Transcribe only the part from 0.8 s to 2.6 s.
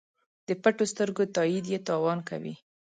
سترګو تایید یې تاوان کوي.